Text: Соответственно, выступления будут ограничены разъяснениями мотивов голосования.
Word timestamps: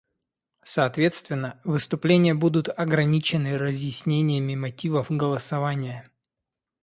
Соответственно, 0.63 1.61
выступления 1.63 2.33
будут 2.33 2.69
ограничены 2.69 3.55
разъяснениями 3.59 4.55
мотивов 4.55 5.11
голосования. 5.11 6.09